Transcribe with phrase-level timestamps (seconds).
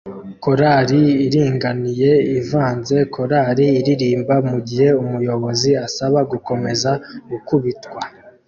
[0.43, 6.91] Korali iringaniye ivanze korari iririmba mugihe umuyobozi asaba gukomeza
[7.29, 7.99] gukubitwa